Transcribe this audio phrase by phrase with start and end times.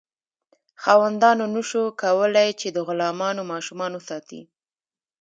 [0.83, 4.41] خاوندانو نشو کولی چې د غلامانو ماشومان وساتي.